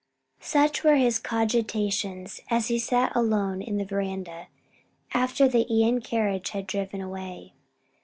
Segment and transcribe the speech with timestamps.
[0.39, 4.47] Such were his cogitations as he sat alone in the veranda,
[5.13, 7.53] after the Ion carriage had driven away.